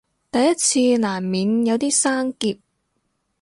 [0.31, 2.57] 第一次難免有啲生澀